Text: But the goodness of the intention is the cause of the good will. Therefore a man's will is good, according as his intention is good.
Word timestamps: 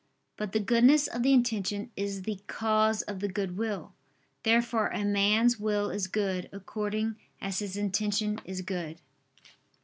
But 0.35 0.51
the 0.53 0.59
goodness 0.59 1.05
of 1.05 1.21
the 1.21 1.31
intention 1.31 1.91
is 1.95 2.23
the 2.23 2.37
cause 2.47 3.03
of 3.03 3.19
the 3.19 3.27
good 3.27 3.55
will. 3.55 3.93
Therefore 4.41 4.87
a 4.87 5.05
man's 5.05 5.59
will 5.59 5.91
is 5.91 6.07
good, 6.07 6.49
according 6.51 7.17
as 7.39 7.59
his 7.59 7.77
intention 7.77 8.39
is 8.43 8.61
good. 8.61 8.99